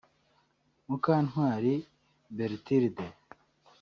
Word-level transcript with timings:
Mukantwari 0.87 1.73
Berthilde 2.37 3.05